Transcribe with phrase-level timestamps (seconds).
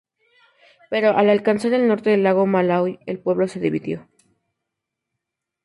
[0.89, 4.07] Pero al alcanzar el norte del lago Malaui, el pueblo se dividió.